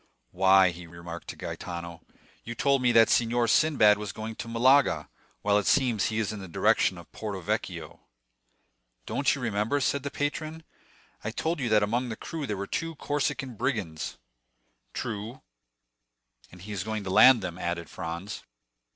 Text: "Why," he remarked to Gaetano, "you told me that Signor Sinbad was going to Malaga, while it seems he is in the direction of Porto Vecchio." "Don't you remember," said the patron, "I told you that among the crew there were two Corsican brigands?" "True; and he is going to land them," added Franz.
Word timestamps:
"Why," 0.31 0.71
he 0.71 0.87
remarked 0.87 1.27
to 1.27 1.35
Gaetano, 1.35 2.01
"you 2.43 2.55
told 2.55 2.81
me 2.81 2.91
that 2.91 3.07
Signor 3.11 3.47
Sinbad 3.47 3.99
was 3.99 4.11
going 4.11 4.33
to 4.37 4.47
Malaga, 4.47 5.07
while 5.43 5.59
it 5.59 5.67
seems 5.67 6.05
he 6.05 6.17
is 6.17 6.33
in 6.33 6.39
the 6.39 6.47
direction 6.47 6.97
of 6.97 7.11
Porto 7.11 7.39
Vecchio." 7.39 7.99
"Don't 9.05 9.35
you 9.35 9.41
remember," 9.41 9.79
said 9.79 10.01
the 10.01 10.09
patron, 10.09 10.63
"I 11.23 11.29
told 11.29 11.59
you 11.59 11.69
that 11.69 11.83
among 11.83 12.09
the 12.09 12.15
crew 12.15 12.47
there 12.47 12.57
were 12.57 12.65
two 12.65 12.95
Corsican 12.95 13.53
brigands?" 13.53 14.17
"True; 14.95 15.43
and 16.51 16.63
he 16.63 16.71
is 16.71 16.83
going 16.83 17.03
to 17.03 17.11
land 17.11 17.43
them," 17.43 17.59
added 17.59 17.87
Franz. 17.87 18.41